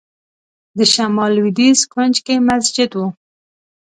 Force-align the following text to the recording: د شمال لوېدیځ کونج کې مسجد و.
د 0.77 0.79
شمال 0.93 1.31
لوېدیځ 1.35 1.79
کونج 1.93 2.15
کې 2.25 2.35
مسجد 2.49 2.91
و. 2.95 2.99